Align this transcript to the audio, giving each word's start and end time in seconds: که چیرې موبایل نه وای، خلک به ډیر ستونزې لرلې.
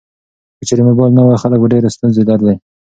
که 0.57 0.63
چیرې 0.67 0.83
موبایل 0.89 1.11
نه 1.17 1.21
وای، 1.23 1.41
خلک 1.43 1.59
به 1.61 1.67
ډیر 1.73 1.83
ستونزې 1.95 2.21
لرلې. 2.29 2.55